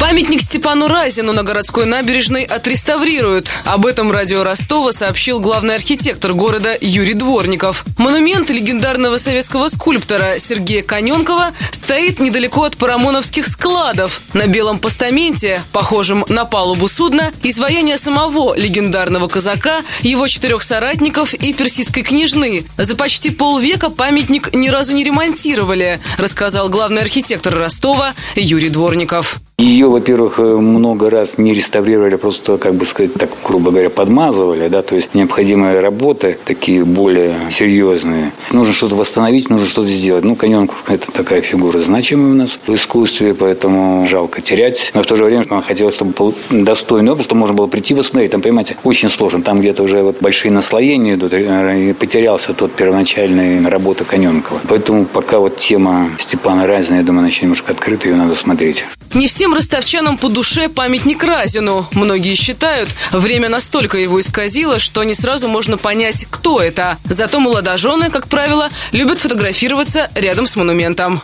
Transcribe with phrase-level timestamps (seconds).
[0.00, 3.50] Памятник Степану Разину на городской набережной отреставрируют.
[3.66, 7.84] Об этом радио Ростова сообщил главный архитектор города Юрий Дворников.
[7.98, 14.22] Монумент легендарного советского скульптора Сергея Коненкова стоит недалеко от парамоновских складов.
[14.32, 21.52] На белом постаменте, похожем на палубу судна, изваяние самого легендарного казака, его четырех соратников и
[21.52, 22.64] персидской княжны.
[22.78, 29.36] За почти полвека памятник ни разу не ремонтировали, рассказал главный архитектор Ростова Юрий Дворников.
[29.60, 34.68] Ее, во-первых, э, много раз не реставрировали, просто, как бы сказать, так, грубо говоря, подмазывали,
[34.68, 38.32] да, то есть необходимые работы, такие более серьезные.
[38.52, 40.24] Нужно что-то восстановить, нужно что-то сделать.
[40.24, 44.92] Ну, Коненков– это такая фигура значимая у нас в искусстве, поэтому жалко терять.
[44.94, 47.94] Но в то же время нам хотелось, чтобы был достойный опыт, чтобы можно было прийти
[47.94, 48.30] посмотреть.
[48.30, 49.42] Там, понимаете, очень сложно.
[49.42, 54.60] Там где-то уже вот большие наслоения идут, и потерялся тот первоначальный работа Коненкова.
[54.70, 58.86] Поэтому пока вот тема Степана Разина, я думаю, она еще немножко открыта, ее надо смотреть.
[59.14, 61.86] Не всем ростовчанам по душе памятник Разину.
[61.92, 66.96] Многие считают, время настолько его исказило, что не сразу можно понять, кто это.
[67.04, 71.22] Зато молодожены, как правило, любят фотографироваться рядом с монументом.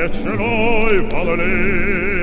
[0.00, 2.19] речной волны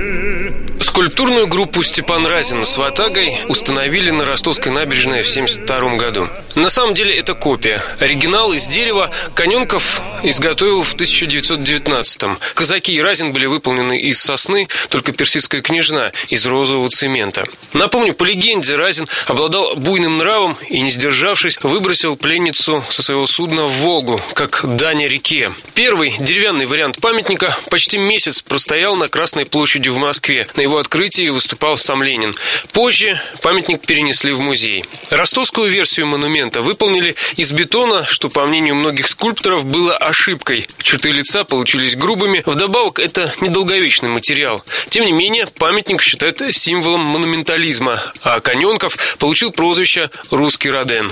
[0.97, 6.27] Скульптурную группу Степан Разин с Ватагой установили на Ростовской набережной в 1972 году.
[6.55, 7.83] На самом деле это копия.
[7.99, 12.39] Оригинал из дерева Коненков изготовил в 1919-м.
[12.55, 17.43] Казаки и Разин были выполнены из сосны, только персидская княжна из розового цемента.
[17.73, 23.65] Напомню, по легенде, Разин обладал буйным нравом и, не сдержавшись, выбросил пленницу со своего судна
[23.65, 25.51] в Волгу, как дань реке.
[25.75, 30.47] Первый деревянный вариант памятника почти месяц простоял на Красной площади в Москве.
[30.55, 32.33] На его открытии выступал сам Ленин.
[32.71, 34.85] Позже памятник перенесли в музей.
[35.09, 40.65] Ростовскую версию монумента выполнили из бетона, что, по мнению многих скульпторов, было ошибкой.
[40.81, 42.41] Черты лица получились грубыми.
[42.45, 44.63] Вдобавок, это недолговечный материал.
[44.89, 51.11] Тем не менее, памятник считают символом монументализма, а Коненков получил прозвище «Русский Роден».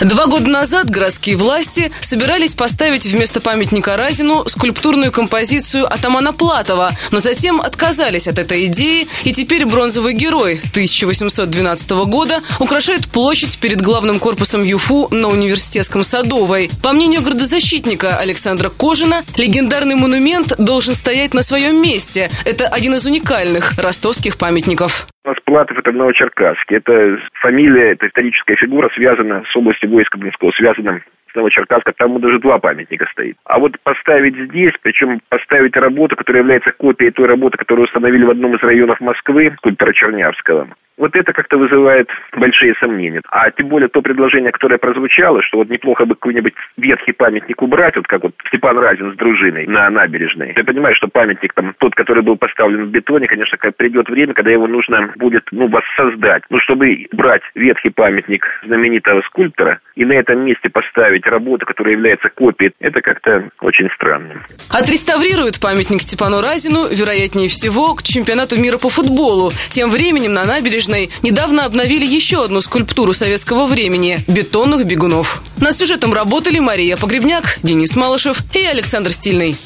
[0.00, 7.18] Два года назад городские власти собирались поставить вместо памятника Разину скульптурную композицию атамана Платова, но
[7.18, 14.20] затем отказались от этой идеи, и теперь бронзовый герой 1812 года украшает площадь перед главным
[14.20, 16.70] корпусом ЮФУ на университетском Садовой.
[16.80, 22.30] По мнению градозащитника Александра Кожина, легендарный монумент должен стоять на своем месте.
[22.44, 25.08] Это один из уникальных ростовских памятников.
[25.48, 26.70] Платов это Новочеркасск.
[26.70, 31.00] Это фамилия, это историческая фигура, связана с областью войска Блинского, связана
[31.32, 33.38] с Новочеркасска, там даже два памятника стоит.
[33.44, 38.30] А вот поставить здесь, причем поставить работу, которая является копией той работы, которую установили в
[38.30, 43.22] одном из районов Москвы, скульптора Чернявского, вот это как-то вызывает большие сомнения.
[43.30, 47.96] А тем более то предложение, которое прозвучало, что вот неплохо бы какой-нибудь ветхий памятник убрать,
[47.96, 50.52] вот как вот Степан Разин с дружиной на набережной.
[50.56, 54.50] Я понимаю, что памятник там, тот, который был поставлен в бетоне, конечно, придет время, когда
[54.50, 56.42] его нужно будет, ну, воссоздать.
[56.50, 62.28] Ну, чтобы брать ветхий памятник знаменитого скульптора и на этом месте поставить работу, которая является
[62.28, 64.44] копией, это как-то очень странно.
[64.72, 69.50] Отреставрируют памятник Степану Разину, вероятнее всего, к чемпионату мира по футболу.
[69.70, 75.42] Тем временем на набережной набережной недавно обновили еще одну скульптуру советского времени– бетонных бегунов.
[75.58, 79.56] Над сюжетом работали Мария Погребняк, Денис Малышев и Александр Стильный.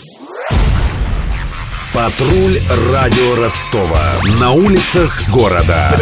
[1.95, 2.59] Патруль
[2.93, 4.03] радио Ростова.
[4.41, 5.95] На улицах города.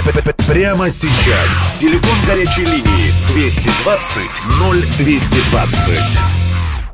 [0.47, 1.73] Прямо сейчас.
[1.79, 4.31] Телефон горячей линии 220
[4.95, 6.50] 0220.